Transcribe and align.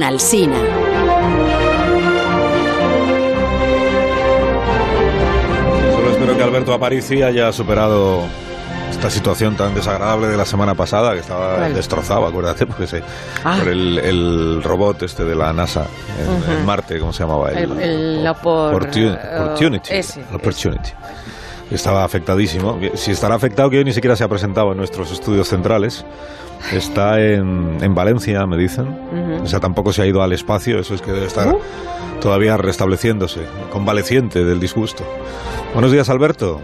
con 0.00 0.02
Alsina. 0.04 0.56
Solo 5.94 6.10
espero 6.10 6.36
que 6.36 6.42
Alberto 6.42 6.72
Aparici 6.72 7.22
haya 7.22 7.52
superado 7.52 8.22
esta 8.90 9.10
situación 9.10 9.56
tan 9.56 9.74
desagradable 9.74 10.28
de 10.28 10.36
la 10.36 10.44
semana 10.44 10.74
pasada, 10.74 11.12
que 11.14 11.20
estaba 11.20 11.56
¿Cuál? 11.56 11.74
destrozado, 11.74 12.26
acuérdate, 12.26 12.66
porque 12.66 12.86
se, 12.86 13.02
Ah. 13.44 13.56
por 13.58 13.68
el, 13.68 13.98
el 13.98 14.62
robot 14.62 15.02
este 15.02 15.24
de 15.24 15.34
la 15.34 15.52
NASA 15.52 15.86
en, 16.18 16.26
en 16.52 16.56
Ujú. 16.58 16.66
Marte, 16.66 16.98
¿cómo 16.98 17.12
se 17.12 17.22
llamaba? 17.22 17.50
El- 17.50 17.80
el 17.80 18.26
opor- 18.26 18.72
Opportun- 18.74 19.18
eh, 19.22 19.38
Opportunity. 19.40 19.90
ese, 19.94 20.20
el 20.28 20.36
Opportunity. 20.36 20.90
Estaba 21.70 22.04
afectadísimo. 22.04 22.78
Si 22.94 23.12
estará 23.12 23.34
afectado, 23.36 23.70
que 23.70 23.78
hoy 23.78 23.84
ni 23.84 23.92
siquiera 23.92 24.16
se 24.16 24.24
ha 24.24 24.28
presentado 24.28 24.72
en 24.72 24.76
nuestros 24.78 25.12
estudios 25.12 25.48
centrales. 25.48 26.04
Está 26.72 27.20
en, 27.20 27.78
en 27.80 27.94
Valencia, 27.94 28.44
me 28.46 28.56
dicen. 28.56 28.88
O 29.42 29.46
sea, 29.46 29.60
tampoco 29.60 29.92
se 29.92 30.02
ha 30.02 30.06
ido 30.06 30.22
al 30.22 30.32
espacio. 30.32 30.78
Eso 30.78 30.94
es 30.94 31.02
que 31.02 31.12
debe 31.12 31.26
estar 31.26 31.48
Uh. 31.54 31.60
todavía 32.20 32.56
restableciéndose, 32.56 33.40
convaleciente 33.72 34.44
del 34.44 34.58
disgusto. 34.60 35.04
Buenos 35.72 35.90
días, 35.92 36.10
Alberto. 36.10 36.60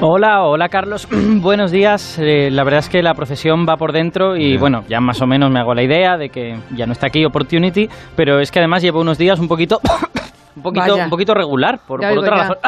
Hola, 0.00 0.42
hola 0.42 0.68
Carlos. 0.68 1.08
Buenos 1.12 1.70
días. 1.70 2.18
Eh, 2.18 2.50
la 2.50 2.64
verdad 2.64 2.80
es 2.80 2.88
que 2.88 3.02
la 3.02 3.14
profesión 3.14 3.64
va 3.66 3.76
por 3.76 3.92
dentro 3.92 4.36
y 4.36 4.48
Bien. 4.48 4.60
bueno, 4.60 4.84
ya 4.88 5.00
más 5.00 5.22
o 5.22 5.26
menos 5.26 5.50
me 5.50 5.60
hago 5.60 5.72
la 5.72 5.82
idea 5.82 6.18
de 6.18 6.28
que 6.28 6.58
ya 6.76 6.84
no 6.86 6.92
está 6.92 7.06
aquí 7.06 7.24
Opportunity, 7.24 7.88
pero 8.16 8.40
es 8.40 8.50
que 8.50 8.58
además 8.58 8.82
llevo 8.82 9.00
unos 9.00 9.16
días 9.16 9.38
un 9.38 9.48
poquito, 9.48 9.80
un 10.56 10.62
poquito, 10.62 10.90
Vaya. 10.92 11.04
un 11.04 11.10
poquito 11.10 11.32
regular 11.32 11.78
por, 11.86 12.00
por, 12.00 12.18
otra 12.18 12.36
ya. 12.36 12.42
razón- 12.42 12.58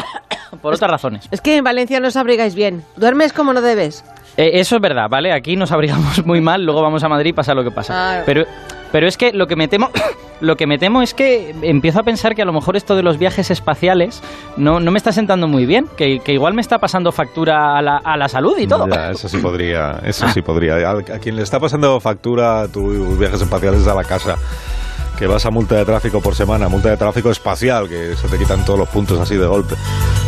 por 0.61 0.75
otras 0.75 0.91
razones. 0.91 1.29
Es 1.31 1.41
que 1.41 1.57
en 1.57 1.65
Valencia 1.65 2.01
no 2.01 2.09
os 2.09 2.17
abrigáis 2.17 2.55
bien. 2.55 2.85
Duermes 2.97 3.33
como 3.33 3.53
no 3.53 3.61
debes. 3.61 4.05
Eh, 4.37 4.61
eso 4.61 4.77
es 4.77 4.83
verdad, 4.83 5.09
¿vale? 5.09 5.33
Aquí 5.33 5.57
nos 5.57 5.73
abrigamos 5.73 6.25
muy 6.27 6.41
mal, 6.41 6.65
luego 6.65 6.83
vamos 6.83 7.03
a 7.03 7.09
Madrid 7.09 7.31
y 7.31 7.33
pasa 7.33 7.55
lo 7.55 7.65
que 7.65 7.71
pasa. 7.71 8.21
Ah. 8.21 8.23
Pero, 8.27 8.45
pero 8.93 9.07
es 9.07 9.17
que 9.17 9.33
lo 9.33 9.47
que 9.47 9.57
me 9.57 9.67
temo, 9.69 9.91
lo 10.41 10.57
que 10.57 10.67
me 10.67 10.79
temo 10.79 11.01
es 11.03 11.15
que 11.15 11.55
empiezo 11.63 12.01
a 12.01 12.03
pensar 12.03 12.35
que 12.35 12.43
a 12.43 12.45
lo 12.45 12.53
mejor 12.53 12.77
esto 12.77 12.97
de 12.97 13.03
los 13.03 13.19
viajes 13.19 13.51
espaciales 13.51 14.23
no, 14.57 14.79
no 14.79 14.91
me 14.91 14.99
está 14.99 15.13
sentando 15.13 15.49
muy 15.49 15.65
bien, 15.65 15.87
que, 15.97 16.21
que 16.21 16.33
igual 16.33 16.53
me 16.55 16.61
está 16.61 16.79
pasando 16.79 17.13
factura 17.13 17.79
a 17.79 17.83
la, 17.83 17.97
a 17.97 18.17
la 18.17 18.29
salud 18.29 18.59
y 18.59 18.67
todo. 18.67 18.87
Ya, 18.89 19.11
eso 19.11 19.29
sí 19.29 19.39
podría, 19.39 20.01
eso 20.05 20.29
sí 20.29 20.43
podría. 20.43 20.77
A, 20.77 20.99
a 20.99 21.19
quien 21.19 21.37
le 21.37 21.43
está 21.43 21.59
pasando 21.59 21.99
factura 22.01 22.63
a 22.63 22.69
tus 22.69 23.19
viajes 23.19 23.41
espaciales 23.41 23.81
es 23.81 23.89
a 23.89 23.95
la 23.95 24.05
casa. 24.05 24.37
Que 25.19 25.27
vas 25.27 25.47
a 25.47 25.51
multa 25.51 25.77
de 25.77 25.85
tráfico 25.85 26.21
por 26.21 26.35
semana, 26.35 26.69
multa 26.69 26.91
de 26.91 26.97
tráfico 26.97 27.31
espacial, 27.31 27.89
que 27.89 28.15
se 28.17 28.29
te 28.29 28.37
quitan 28.39 28.65
todos 28.65 28.79
los 28.79 28.89
puntos 28.89 29.19
así 29.19 29.35
de 29.37 29.47
golpe. 29.47 29.75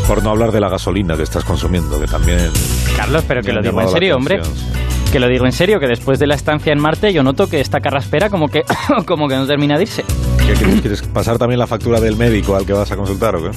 Por 0.07 0.23
no 0.23 0.31
hablar 0.31 0.51
de 0.51 0.61
la 0.61 0.69
gasolina 0.71 1.17
que 1.17 1.23
estás 1.25 1.45
consumiendo, 1.45 2.01
que 2.01 2.07
también. 2.07 2.51
Carlos, 2.97 3.23
pero 3.29 3.43
que 3.43 3.53
lo 3.53 3.61
digo 3.61 3.81
en 3.83 3.89
serio, 3.91 4.17
hombre. 4.17 4.41
Que 5.13 5.21
lo 5.21 5.29
digo 5.29 5.45
en 5.47 5.53
serio, 5.53 5.79
que 5.81 5.87
después 5.87 6.19
de 6.19 6.27
la 6.27 6.35
estancia 6.35 6.73
en 6.73 6.81
Marte 6.81 7.13
yo 7.13 7.23
noto 7.23 7.49
que 7.49 7.61
esta 7.61 7.81
carraspera 7.81 8.29
como 8.31 8.49
que, 8.49 8.65
como 9.07 9.29
que 9.29 9.37
no 9.37 9.47
termina 9.47 9.77
de 9.77 9.83
irse. 9.85 10.05
¿Qué, 10.47 10.55
quieres- 10.55 10.81
¿Quieres 10.81 11.03
pasar 11.03 11.39
también 11.39 11.59
la 11.59 11.67
factura 11.67 12.01
del 12.01 12.17
médico 12.17 12.57
al 12.57 12.65
que 12.67 12.73
vas 12.73 12.91
a 12.91 12.97
consultar 12.97 13.37
o 13.37 13.43
qué? 13.43 13.51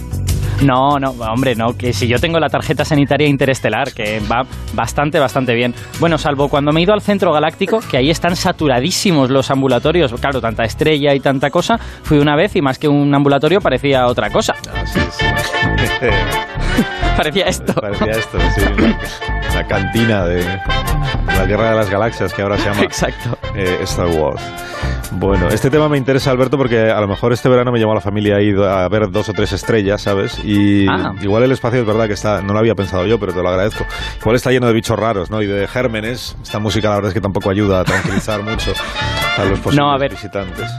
No, 0.63 0.99
no, 0.99 1.09
hombre, 1.11 1.55
no, 1.55 1.75
que 1.75 1.91
si 1.91 2.07
yo 2.07 2.19
tengo 2.19 2.39
la 2.39 2.47
tarjeta 2.47 2.85
sanitaria 2.85 3.27
interestelar, 3.27 3.93
que 3.93 4.19
va 4.31 4.43
bastante, 4.73 5.17
bastante 5.19 5.55
bien. 5.55 5.73
Bueno, 5.99 6.17
salvo 6.17 6.49
cuando 6.49 6.71
me 6.71 6.79
he 6.79 6.83
ido 6.83 6.93
al 6.93 7.01
centro 7.01 7.31
galáctico, 7.33 7.79
que 7.89 7.97
ahí 7.97 8.09
están 8.09 8.35
saturadísimos 8.35 9.29
los 9.31 9.49
ambulatorios. 9.49 10.13
Claro, 10.21 10.39
tanta 10.39 10.63
estrella 10.63 11.15
y 11.15 11.19
tanta 11.19 11.49
cosa. 11.49 11.77
Fui 11.77 12.19
una 12.19 12.35
vez 12.35 12.55
y 12.55 12.61
más 12.61 12.77
que 12.77 12.87
un 12.87 13.13
ambulatorio 13.13 13.59
parecía 13.59 14.05
otra 14.05 14.29
cosa. 14.29 14.53
Ah, 14.73 14.85
sí, 14.85 14.99
sí. 15.11 15.25
Parecía 17.17 17.45
esto. 17.45 17.73
Parecía 17.73 18.11
esto, 18.11 18.37
sí. 18.55 18.61
La, 18.77 19.55
la 19.61 19.67
cantina 19.67 20.25
de 20.25 20.43
la 21.27 21.45
Guerra 21.45 21.71
de 21.71 21.75
las 21.75 21.89
Galaxias, 21.89 22.33
que 22.33 22.41
ahora 22.41 22.57
se 22.57 22.69
llama 22.69 22.83
Exacto. 22.83 23.37
eh, 23.55 23.79
Star 23.83 24.07
Wars. 24.07 24.41
Bueno, 25.13 25.49
este 25.49 25.69
tema 25.69 25.89
me 25.89 25.97
interesa, 25.97 26.31
Alberto, 26.31 26.57
porque 26.57 26.89
a 26.89 26.99
lo 27.01 27.07
mejor 27.07 27.33
este 27.33 27.49
verano 27.49 27.71
me 27.71 27.79
llamó 27.79 27.91
a 27.91 27.95
la 27.95 28.01
familia 28.01 28.37
a 28.37 28.41
ir 28.41 28.57
a 28.59 28.87
ver 28.87 29.11
dos 29.11 29.27
o 29.27 29.33
tres 29.33 29.51
estrellas, 29.51 30.01
¿sabes? 30.01 30.39
Y 30.43 30.50
Ah. 30.89 31.13
igual 31.21 31.43
el 31.43 31.51
espacio 31.51 31.79
es 31.81 31.85
verdad 31.85 32.07
que 32.07 32.13
está, 32.13 32.41
no 32.41 32.53
lo 32.53 32.59
había 32.59 32.75
pensado 32.75 33.05
yo, 33.05 33.19
pero 33.19 33.33
te 33.33 33.41
lo 33.41 33.49
agradezco. 33.49 33.85
Igual 34.19 34.35
está 34.35 34.51
lleno 34.51 34.67
de 34.67 34.73
bichos 34.73 34.97
raros, 34.97 35.29
¿no? 35.31 35.41
Y 35.41 35.45
de 35.47 35.67
gérmenes. 35.67 36.35
Esta 36.41 36.59
música, 36.59 36.89
la 36.89 36.95
verdad 36.95 37.09
es 37.09 37.13
que 37.13 37.21
tampoco 37.21 37.49
ayuda 37.49 37.81
a 37.81 37.83
tranquilizar 37.83 38.41
mucho 38.43 38.71
a 39.37 39.45
los 39.45 39.59
posibles 39.59 39.77
No, 39.77 39.91
a 39.91 39.97
ver. 39.97 40.11
visitantes. 40.11 40.69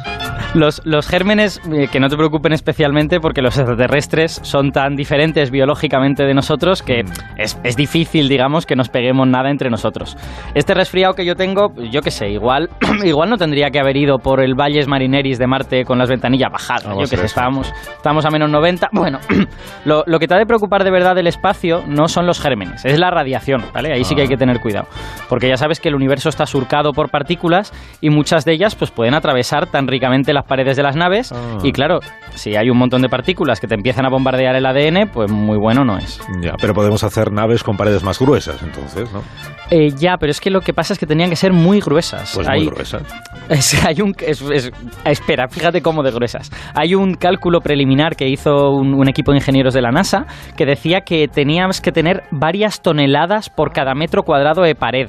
Los, 0.55 0.83
los 0.85 1.07
gérmenes, 1.07 1.63
eh, 1.73 1.89
que 1.91 1.99
no 1.99 2.09
te 2.11 2.17
preocupen 2.17 2.53
especialmente 2.53 3.21
porque 3.21 3.41
los 3.41 3.57
extraterrestres 3.57 4.39
son 4.43 4.71
tan 4.71 4.97
diferentes 4.97 5.51
biológicamente 5.51 6.25
de 6.25 6.35
nosotros 6.35 6.83
que 6.83 7.05
es, 7.39 7.59
es 7.65 7.75
difícil, 7.77 8.29
digamos, 8.29 8.67
que 8.67 8.77
nos 8.77 8.91
peguemos 8.91 9.27
nada 9.27 9.51
entre 9.51 9.71
nosotros. 9.71 10.15
Este 10.55 10.75
resfriado 10.75 11.15
que 11.15 11.25
yo 11.25 11.37
tengo, 11.37 11.73
yo 11.91 12.03
qué 12.03 12.11
sé, 12.11 12.29
igual, 12.29 12.69
igual 13.05 13.31
no 13.31 13.39
tendría 13.39 13.71
que 13.71 13.81
haber 13.81 13.97
ido 13.97 14.19
por 14.19 14.43
el 14.43 14.55
Valles 14.55 14.89
Marineris 14.89 15.39
de 15.39 15.47
Marte 15.47 15.85
con 15.87 15.97
las 15.99 16.11
ventanillas 16.11 16.53
bajadas. 16.53 16.85
Vamos 16.85 16.99
yo 16.99 17.07
a 17.07 17.11
qué 17.11 17.17
sé, 17.17 17.27
estábamos, 17.27 17.73
estábamos 17.97 18.27
a 18.27 18.31
menos 18.31 18.51
90. 18.51 18.91
Bueno, 18.93 19.21
lo, 19.85 20.03
lo 20.07 20.19
que 20.19 20.27
te 20.29 20.35
ha 20.35 20.39
de 20.39 20.47
preocupar 20.47 20.85
de 20.85 20.91
verdad 20.91 21.15
del 21.15 21.27
espacio 21.27 21.83
no 21.87 22.09
son 22.09 22.27
los 22.27 22.41
gérmenes, 22.41 22.85
es 22.85 22.99
la 22.99 23.11
radiación, 23.11 23.65
¿vale? 23.75 23.93
Ahí 23.93 24.05
sí 24.05 24.15
que 24.15 24.23
hay 24.23 24.27
Ah. 24.27 24.31
que 24.31 24.37
tener 24.37 24.61
cuidado. 24.61 24.87
Porque 25.29 25.49
ya 25.49 25.57
sabes 25.57 25.81
que 25.81 25.89
el 25.89 25.95
universo 25.95 26.29
está 26.29 26.47
surcado 26.47 26.93
por 26.93 27.11
partículas 27.11 27.73
y 28.01 28.11
muchas 28.11 28.45
de 28.45 28.53
ellas 28.53 28.75
pues 28.75 28.91
pueden 28.91 29.15
atravesar 29.15 29.67
tan 29.67 29.87
ricamente 29.89 30.33
las 30.33 30.45
paredes 30.45 30.77
de 30.77 30.83
las 30.83 30.97
naves 30.97 31.33
Ah. 31.33 31.59
y 31.63 31.73
claro, 31.73 32.01
si 32.35 32.57
hay 32.57 32.71
un 32.71 32.79
montón 32.79 33.03
de 33.03 33.09
partículas 33.09 33.61
que 33.61 33.67
te 33.67 33.75
empiezan 33.75 34.07
a 34.07 34.09
bombardear 34.11 34.55
el 34.57 34.67
ADN, 34.67 35.07
pues 35.13 35.31
muy 35.31 35.59
bueno 35.59 35.85
no 35.85 35.99
es. 35.99 36.21
Ya, 36.41 36.53
pero 36.61 36.75
podemos 36.75 37.03
hacer 37.05 37.33
naves 37.33 37.63
con 37.63 37.77
paredes 37.77 38.03
más 38.03 38.19
gruesas, 38.19 38.63
entonces, 38.63 39.13
¿no? 39.13 39.23
Eh, 39.71 39.91
ya, 39.97 40.17
pero 40.19 40.31
es 40.31 40.41
que 40.41 40.51
lo 40.51 40.61
que 40.61 40.73
pasa 40.75 40.93
es 40.93 40.99
que 40.99 41.07
tenían 41.07 41.31
que 41.31 41.37
ser 41.37 41.53
muy 41.53 41.81
gruesas. 41.81 42.33
Pues 42.35 42.49
Hay- 42.49 42.61
muy 42.65 42.69
gruesas. 42.75 43.03
Es- 43.49 43.85
hay 43.85 44.01
un, 44.01 44.15
es- 44.21 44.41
es- 44.43 44.71
espera, 45.05 45.49
fíjate 45.49 45.83
cómo 45.83 46.03
de 46.03 46.11
gruesas. 46.11 46.51
Hay 46.75 46.95
un 46.95 47.15
cálculo 47.15 47.61
preliminar 47.61 48.15
que 48.17 48.29
hizo 48.29 48.71
un, 48.71 48.95
un 48.95 49.09
equipo 49.09 49.33
de 49.33 49.39
de 49.53 49.83
la 49.83 49.93
NASA 49.93 50.27
que 50.57 50.67
decía 50.67 51.03
que 51.03 51.29
teníamos 51.29 51.81
que 51.81 51.93
tener 51.93 52.25
varias 52.31 52.81
toneladas 52.81 53.51
por 53.51 53.73
cada 53.73 53.95
metro 53.95 54.23
cuadrado 54.23 54.63
de 54.63 54.75
pared. 54.75 55.09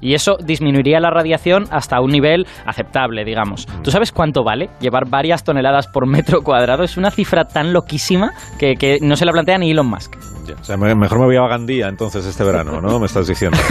Y 0.00 0.14
eso 0.14 0.36
disminuiría 0.42 1.00
la 1.00 1.10
radiación 1.10 1.64
hasta 1.70 2.00
un 2.00 2.10
nivel 2.10 2.46
aceptable, 2.66 3.24
digamos. 3.24 3.66
¿Tú 3.82 3.90
sabes 3.90 4.12
cuánto 4.12 4.42
vale 4.44 4.70
llevar 4.80 5.08
varias 5.08 5.44
toneladas 5.44 5.88
por 5.88 6.06
metro 6.06 6.42
cuadrado? 6.42 6.82
Es 6.82 6.96
una 6.96 7.10
cifra 7.10 7.44
tan 7.44 7.72
loquísima 7.72 8.32
que, 8.58 8.74
que 8.74 8.98
no 9.02 9.16
se 9.16 9.24
la 9.24 9.32
plantea 9.32 9.58
ni 9.58 9.70
Elon 9.70 9.88
Musk. 9.88 10.16
O 10.58 10.64
sea, 10.64 10.76
mejor 10.76 11.18
me 11.18 11.26
voy 11.26 11.36
a 11.36 11.46
Gandía 11.46 11.88
entonces 11.88 12.24
este 12.26 12.44
verano, 12.44 12.80
¿no? 12.80 12.98
Me 12.98 13.06
estás 13.06 13.26
diciendo. 13.26 13.58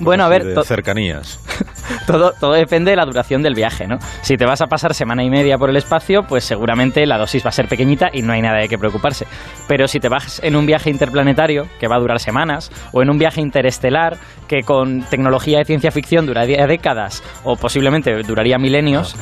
Bueno, 0.00 0.24
a 0.24 0.28
ver, 0.28 0.44
de 0.44 0.64
cercanías. 0.64 1.40
Todo, 2.06 2.32
todo 2.38 2.52
depende 2.52 2.90
de 2.90 2.96
la 2.96 3.06
duración 3.06 3.42
del 3.42 3.54
viaje, 3.54 3.86
¿no? 3.86 3.96
Si 4.20 4.36
te 4.36 4.44
vas 4.44 4.60
a 4.60 4.66
pasar 4.66 4.92
semana 4.92 5.24
y 5.24 5.30
media 5.30 5.56
por 5.56 5.70
el 5.70 5.76
espacio, 5.76 6.24
pues 6.28 6.44
seguramente 6.44 7.06
la 7.06 7.16
dosis 7.16 7.44
va 7.44 7.48
a 7.48 7.52
ser 7.52 7.66
pequeñita 7.66 8.10
y 8.12 8.22
no 8.22 8.32
hay 8.32 8.42
nada 8.42 8.58
de 8.58 8.68
qué 8.68 8.76
preocuparse. 8.76 9.26
Pero 9.66 9.88
si 9.88 9.98
te 9.98 10.08
vas 10.08 10.40
en 10.44 10.56
un 10.56 10.66
viaje 10.66 10.90
interplanetario, 10.90 11.66
que 11.80 11.88
va 11.88 11.96
a 11.96 12.00
durar 12.00 12.20
semanas, 12.20 12.70
o 12.92 13.02
en 13.02 13.10
un 13.10 13.18
viaje 13.18 13.40
interestelar, 13.40 14.18
que 14.46 14.62
con 14.62 15.02
tecnología 15.16 15.58
de 15.58 15.64
ciencia 15.64 15.90
ficción 15.90 16.26
duraría 16.26 16.66
décadas, 16.66 17.22
o 17.42 17.56
posiblemente 17.56 18.22
duraría 18.22 18.58
milenios, 18.58 19.16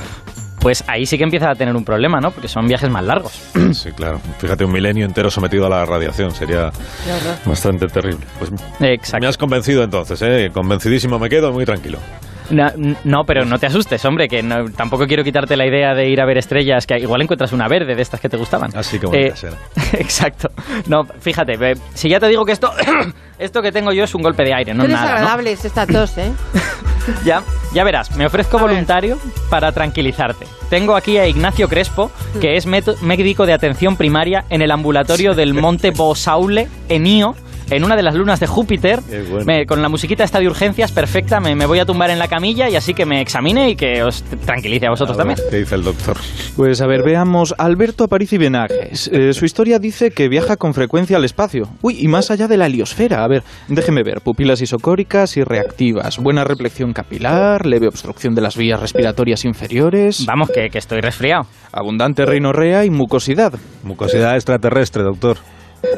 pues 0.59 0.83
ahí 0.89 1.07
sí 1.07 1.17
que 1.17 1.23
empiezas 1.25 1.51
a 1.51 1.55
tener 1.55 1.77
un 1.77 1.85
problema, 1.85 2.21
¿no? 2.21 2.33
Porque 2.33 2.49
son 2.49 2.67
viajes 2.67 2.91
más 2.91 3.05
largos. 3.05 3.33
Sí, 3.73 3.91
claro. 3.93 4.21
Fíjate, 4.39 4.65
un 4.65 4.73
milenio 4.73 5.05
entero 5.05 5.31
sometido 5.31 5.67
a 5.67 5.69
la 5.69 5.85
radiación 5.85 6.31
sería 6.33 6.71
bastante 7.45 7.87
terrible. 7.87 8.25
Pues 8.39 8.51
me 8.81 8.93
Exacto. 8.95 9.29
has 9.29 9.37
convencido 9.37 9.83
entonces, 9.83 10.21
¿eh? 10.23 10.51
Convencidísimo 10.53 11.19
me 11.19 11.29
quedo, 11.29 11.53
muy 11.53 11.65
tranquilo. 11.65 11.99
No, 12.51 12.71
no, 13.05 13.25
pero 13.25 13.45
no 13.45 13.59
te 13.59 13.67
asustes, 13.67 14.05
hombre, 14.05 14.29
que 14.29 14.43
no- 14.43 14.67
tampoco 14.77 15.07
quiero 15.07 15.25
quitarte 15.25 15.57
la 15.57 15.67
idea 15.67 15.95
de 15.95 16.09
ir 16.09 16.21
a 16.21 16.27
ver 16.27 16.39
estrellas, 16.39 16.87
que 16.87 16.99
igual 16.99 17.23
encuentras 17.23 17.53
una 17.53 17.69
verde 17.69 17.95
de 17.95 18.03
estas 18.03 18.21
que 18.21 18.29
te 18.29 18.37
gustaban. 18.37 18.71
Así 18.77 18.99
como 18.99 19.15
Eh, 19.15 19.33
ser. 19.35 19.53
Exacto. 19.95 20.49
No, 20.87 21.05
fíjate, 21.05 21.55
si 21.95 22.09
ya 22.09 22.21
te 22.21 22.29
digo 22.29 22.45
que 22.45 22.53
esto, 22.53 22.71
esto 23.39 23.63
que 23.63 23.73
tengo 23.73 23.93
yo 23.93 24.05
es 24.05 24.15
un 24.15 24.23
golpe 24.23 24.45
de 24.45 24.55
aire, 24.55 24.75
no 24.75 24.85
es 24.85 24.91
nada. 24.91 25.03
¿no? 25.03 25.11
desagradable 25.13 25.53
es 25.53 25.65
esta 25.65 25.87
tos, 25.87 26.19
¿eh? 26.19 26.31
Ya, 27.23 27.43
ya 27.75 27.85
verás, 27.85 28.17
me 28.17 28.25
ofrezco 28.25 28.57
A 28.57 28.63
ver. 28.63 28.71
voluntario 28.71 29.19
para 29.51 29.73
tranquilizarte. 29.73 30.47
Tengo 30.71 30.97
aquí 30.97 31.19
a 31.19 31.27
Ignacio 31.27 31.69
Crespo, 31.69 32.11
que 32.41 32.57
es 32.57 32.67
médico 32.67 33.45
de 33.45 33.53
atención 33.53 33.97
primaria 33.97 34.45
en 34.49 34.63
el 34.63 34.71
ambulatorio 34.71 35.35
del 35.35 35.53
Monte 35.53 35.91
Bosaule, 35.91 36.67
en 36.89 37.07
Io, 37.07 37.35
en 37.71 37.85
una 37.85 37.97
de 37.97 38.03
las 38.03 38.15
lunas 38.15 38.41
de 38.41 38.47
Júpiter. 38.47 39.01
Qué 39.09 39.23
bueno. 39.23 39.45
Me- 39.45 39.67
con 39.67 39.81
la 39.83 39.89
musiquita 39.89 40.25
esta 40.25 40.39
de 40.41 40.47
urgencias 40.47 40.93
perfecta, 40.93 41.41
me, 41.41 41.55
me 41.55 41.67
voy 41.67 41.79
a 41.79 41.85
tumbar 41.87 42.11
en 42.11 42.19
la 42.19 42.29
camilla 42.29 42.69
y 42.69 42.77
así 42.77 42.95
que 42.95 43.07
me 43.07 43.21
examine 43.21 43.71
y 43.71 43.77
que 43.77 44.03
os 44.03 44.23
tranquilice 44.45 44.87
a 44.87 44.91
vosotros 44.91 45.19
A 45.19 45.25
ver, 45.25 45.37
también. 45.37 45.51
¿Qué 45.51 45.59
dice 45.59 45.75
el 45.75 45.83
doctor? 45.83 46.17
Pues 46.57 46.81
a 46.81 46.87
ver, 46.87 47.03
veamos. 47.05 47.55
Alberto 47.59 48.05
Aparici 48.05 48.39
Benages. 48.39 49.09
Eh, 49.13 49.33
su 49.33 49.45
historia 49.45 49.79
dice 49.79 50.11
que 50.11 50.29
viaja 50.29 50.57
con 50.57 50.75
frecuencia 50.75 51.17
al 51.17 51.25
espacio. 51.25 51.65
Uy, 51.83 51.99
y 52.01 52.09
más 52.09 52.31
allá 52.31 52.49
de 52.49 52.57
la 52.57 52.67
heliosfera. 52.67 53.25
A 53.25 53.29
ver, 53.29 53.43
déjeme 53.69 54.03
ver. 54.03 54.21
Pupilas 54.21 54.61
isocóricas 54.61 55.37
y 55.37 55.43
reactivas. 55.45 56.19
Buena 56.19 56.45
reflexión 56.45 56.93
capilar, 56.93 57.67
leve 57.67 57.89
obstrucción 57.89 58.35
de 58.35 58.43
las 58.43 58.57
vías 58.57 58.81
respiratorias 58.81 59.45
inferiores. 59.45 60.25
Vamos, 60.27 60.51
que, 60.51 60.69
que 60.71 60.79
estoy 60.79 61.01
resfriado. 61.01 61.47
Abundante 61.73 62.25
rinorrea 62.27 62.85
y 62.85 62.91
mucosidad. 62.91 63.53
Mucosidad 63.83 64.35
extraterrestre, 64.37 65.03
doctor. 65.03 65.39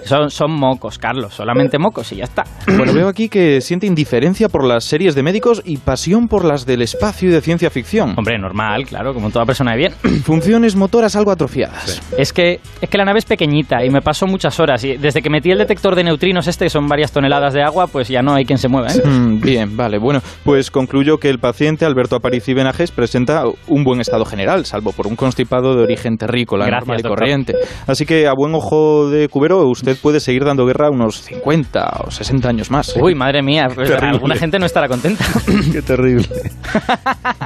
Son, 0.05 0.31
son 0.31 0.53
mocos, 0.53 0.99
Carlos, 0.99 1.35
solamente 1.35 1.79
mocos 1.79 2.13
y 2.13 2.17
ya 2.17 2.25
está. 2.25 2.45
Bueno, 2.77 2.93
veo 2.93 3.09
aquí 3.09 3.29
que 3.29 3.61
siente 3.63 3.87
indiferencia 3.87 4.49
por 4.51 4.65
las 4.65 4.85
series 4.85 5.15
de 5.15 5.23
médicos 5.23 5.63
y 5.65 5.79
pasión 5.79 6.29
por 6.29 6.45
las 6.45 6.67
del 6.67 6.83
espacio 6.83 7.31
y 7.31 7.33
de 7.33 7.41
ciencia 7.41 7.71
ficción. 7.71 8.15
Hombre, 8.19 8.39
normal, 8.39 8.85
claro, 8.87 9.15
como 9.15 9.31
toda 9.31 9.47
persona 9.47 9.73
de 9.73 9.79
bien. 9.79 9.95
Funciones 10.25 10.77
motoras 10.77 11.17
algo 11.17 11.31
atrofiadas. 11.31 12.03
Es 12.19 12.33
que, 12.33 12.61
es 12.81 12.89
que 12.91 12.99
la 12.99 13.05
nave 13.05 13.19
es 13.21 13.25
pequeñita 13.25 13.85
y 13.85 13.91
me 13.91 14.03
paso 14.03 14.27
muchas 14.27 14.61
horas. 14.61 14.85
Y 14.85 14.97
desde 14.99 15.23
que 15.23 15.31
metí 15.31 15.51
el 15.51 15.59
detector 15.59 15.95
de 15.95 16.05
neutrinos 16.05 16.47
este, 16.47 16.67
que 16.67 16.71
son 16.71 16.87
varias 16.89 17.13
toneladas 17.13 17.55
de 17.55 17.63
agua, 17.63 17.87
pues 17.87 18.09
ya 18.09 18.23
no 18.23 18.35
hay 18.35 18.45
quien 18.45 18.59
se 18.59 18.69
mueva. 18.69 18.89
¿eh? 18.89 19.01
Mm, 19.07 19.41
bien, 19.41 19.77
vale. 19.77 19.99
Bueno, 19.99 20.21
pues 20.45 20.71
concluyo 20.71 21.19
que 21.19 21.29
el 21.31 21.39
paciente 21.39 21.85
Alberto 21.85 22.17
Aparici 22.17 22.55
Benajes 22.55 22.91
presenta 22.91 23.45
un 23.69 23.85
buen 23.85 24.01
estado 24.01 24.25
general, 24.25 24.67
salvo 24.67 24.93
por 24.93 25.07
un 25.07 25.17
constipado 25.17 25.75
de 25.77 25.85
origen 25.85 26.17
terrícola, 26.17 26.67
Gracias, 26.67 26.81
normal 26.89 27.01
y 27.01 27.03
doctor. 27.03 27.19
corriente. 27.19 27.55
Así 27.87 28.05
que 28.05 28.27
a 28.27 28.33
buen 28.37 28.55
ojo 28.55 29.09
de 29.09 29.29
cubero, 29.29 29.65
usted 29.77 29.97
puede 30.01 30.21
seguir 30.21 30.45
dando 30.45 30.67
guerra 30.67 30.91
unos 30.91 31.21
50 31.23 32.03
o 32.07 32.11
60 32.11 32.49
años 32.49 32.71
más. 32.71 32.97
¿eh? 32.97 33.01
Uy, 33.03 33.15
madre 33.15 33.43
mía, 33.43 33.69
pues 33.75 33.91
alguna 33.91 34.37
gente 34.37 34.59
no 34.59 34.67
estará 34.67 34.89
contenta. 34.89 35.25
Qué 35.73 35.83
terrible. 35.83 36.27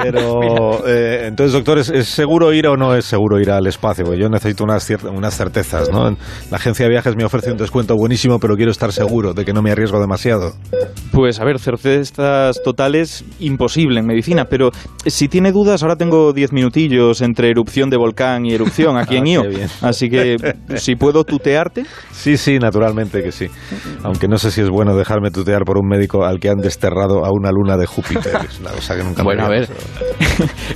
Pero, 0.03 0.87
eh, 0.87 1.25
entonces, 1.27 1.53
doctor, 1.53 1.79
¿es, 1.79 1.91
es 1.91 2.09
seguro 2.09 2.53
ir 2.53 2.67
o 2.67 2.77
no 2.77 2.95
es 2.95 3.05
seguro 3.05 3.41
ir 3.41 3.51
al 3.51 3.67
espacio? 3.67 4.05
Porque 4.05 4.21
yo 4.21 4.29
necesito 4.29 4.65
unas, 4.65 4.89
cier- 4.89 5.11
unas 5.15 5.37
certezas, 5.37 5.91
¿no? 5.91 6.11
La 6.51 6.57
agencia 6.57 6.85
de 6.87 6.91
viajes 6.91 7.17
me 7.17 7.25
ofrece 7.25 7.51
un 7.51 7.59
descuento 7.59 7.95
buenísimo, 7.97 8.39
pero 8.39 8.57
quiero 8.57 8.71
estar 8.71 8.93
seguro 8.93 9.35
de 9.35 9.45
que 9.45 9.53
no 9.53 9.63
me 9.63 9.71
arriesgo 9.73 10.01
demasiado. 10.01 10.53
Pues 11.13 11.41
a 11.41 11.45
ver, 11.45 11.59
certezas 11.59 12.61
totales, 12.63 13.25
imposible 13.41 14.01
en 14.01 14.07
medicina, 14.07 14.45
pero 14.45 14.71
si 15.07 15.29
tiene 15.29 15.53
dudas, 15.53 15.83
ahora 15.83 15.97
tengo 15.97 16.33
10 16.33 16.53
minutillos 16.53 17.21
entre 17.21 17.51
erupción 17.51 17.91
de 17.91 17.97
volcán 17.97 18.47
y 18.47 18.55
erupción 18.55 18.97
aquí 18.97 19.17
en 19.17 19.21
Ah, 19.27 19.31
IO. 19.31 19.43
qué 19.43 19.49
bien. 19.49 19.69
Así 19.83 20.09
que 20.09 20.37
si 20.77 20.95
puedo 20.97 21.25
tutearte, 21.25 21.85
Sí, 22.21 22.37
sí, 22.37 22.59
naturalmente 22.59 23.23
que 23.23 23.33
sí. 23.33 23.47
Aunque 24.05 24.29
no 24.29 24.37
sé 24.37 24.51
si 24.51 24.61
es 24.61 24.69
bueno 24.69 24.95
dejarme 24.95 25.31
tutear 25.31 25.63
por 25.65 25.79
un 25.79 25.89
médico 25.89 26.25
al 26.25 26.39
que 26.39 26.51
han 26.51 26.59
desterrado 26.59 27.25
a 27.25 27.31
una 27.33 27.51
luna 27.51 27.79
de 27.79 27.87
Júpiter. 27.87 28.37
Es 28.49 28.61
una 28.61 28.71
cosa 28.73 28.95
que 28.97 29.03
nunca 29.03 29.23
me 29.23 29.25
Bueno, 29.25 29.45
a 29.47 29.49
ver. 29.49 29.69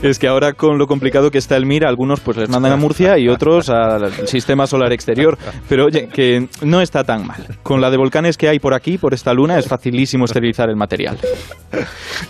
es 0.03 0.19
que 0.19 0.27
ahora 0.27 0.55
con 0.55 0.79
lo 0.79 0.87
complicado 0.87 1.31
que 1.31 1.37
está 1.39 1.57
el 1.57 1.67
MIR, 1.67 1.85
algunos 1.85 2.21
pues 2.21 2.39
les 2.39 2.49
mandan 2.49 2.73
a 2.73 2.77
Murcia 2.77 3.19
y 3.19 3.29
otros 3.29 3.69
al 3.69 4.11
sistema 4.27 4.67
solar 4.67 4.93
exterior. 4.93 5.37
Pero 5.69 5.85
oye, 5.85 6.09
que 6.09 6.49
no 6.63 6.81
está 6.81 7.05
tan 7.05 7.27
mal. 7.27 7.45
Con 7.63 7.81
la 7.81 7.91
de 7.91 7.99
volcanes 7.99 8.37
que 8.39 8.49
hay 8.49 8.59
por 8.59 8.73
aquí, 8.73 8.97
por 8.97 9.13
esta 9.13 9.35
luna, 9.35 9.59
es 9.59 9.67
facilísimo 9.69 10.25
esterilizar 10.25 10.71
el 10.71 10.77
material. 10.77 11.19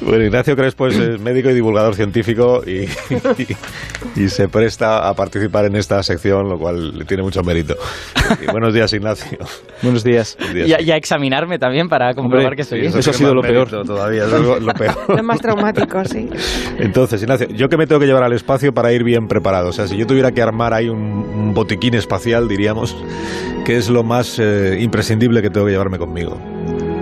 Bueno, 0.00 0.25
Ignacio 0.25 0.56
Crespo 0.56 0.87
es 0.88 1.20
médico 1.20 1.50
y 1.50 1.55
divulgador 1.55 1.94
científico 1.94 2.62
y, 2.66 2.84
y- 3.43 3.56
y 4.16 4.28
se 4.28 4.49
presta 4.49 5.08
a 5.08 5.14
participar 5.14 5.66
en 5.66 5.76
esta 5.76 6.02
sección, 6.02 6.49
lo 6.49 6.58
cual 6.58 6.96
le 6.99 7.05
tiene 7.05 7.22
mucho 7.22 7.43
mérito. 7.43 7.76
Y 8.43 8.50
buenos 8.50 8.72
días, 8.72 8.93
Ignacio. 8.96 9.38
Buenos 9.82 10.02
días. 10.05 10.37
Buenos 10.38 10.55
días. 10.55 10.69
y, 10.69 10.73
a- 10.73 10.81
y 10.81 10.91
a 10.91 10.96
examinarme 10.96 11.58
también 11.58 11.88
para 11.88 12.14
comprobar 12.14 12.46
Hombre, 12.46 12.56
que 12.56 12.64
soy 12.64 12.79
Sí, 12.79 12.87
bien. 12.88 12.99
eso 12.99 13.11
ha 13.11 13.14
sido 13.14 13.35
lo 13.35 13.43
peor. 13.43 13.69
Todavía 13.69 14.25
es 14.25 14.31
lo 14.31 14.73
peor. 14.75 14.94
Lo 15.17 15.23
más 15.23 15.41
traumático, 15.41 16.05
sí. 16.05 16.29
Entonces, 16.79 17.23
Ignacio, 17.23 17.49
¿yo 17.49 17.69
qué 17.69 17.76
me 17.76 17.87
tengo 17.87 18.00
que 18.00 18.06
llevar 18.06 18.23
al 18.25 18.32
espacio 18.32 18.73
para 18.73 18.93
ir 18.93 19.05
bien 19.05 19.29
preparado? 19.29 19.69
O 19.69 19.73
sea, 19.73 19.87
si 19.87 19.96
yo 19.96 20.06
tuviera 20.06 20.32
que 20.32 20.43
armar 20.43 20.73
ahí 20.75 20.88
un, 20.88 20.99
un 21.00 21.55
botiquín 21.55 21.94
espacial, 21.94 22.49
diríamos, 22.49 22.96
¿qué 23.64 23.76
es 23.76 23.88
lo 23.91 24.02
más 24.02 24.38
eh, 24.38 24.79
imprescindible 24.81 25.43
que 25.43 25.50
tengo 25.50 25.67
que 25.67 25.73
llevarme 25.73 25.99
conmigo? 25.99 26.38